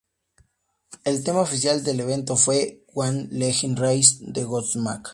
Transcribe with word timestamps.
El 1.05 1.23
tema 1.23 1.41
oficial 1.41 1.83
del 1.83 1.99
evento 1.99 2.35
fue 2.35 2.83
""When 2.95 3.27
Legends 3.31 3.79
Rise"" 3.79 4.17
de 4.21 4.43
Godsmack. 4.45 5.09